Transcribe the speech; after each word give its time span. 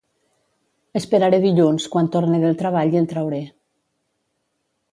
Esperaré 0.99 1.39
dilluns 1.43 1.85
quan 1.95 2.09
torne 2.15 2.39
del 2.45 2.57
treball 2.63 2.97
i 2.97 2.99
el 3.03 3.09
trauré. 3.15 3.43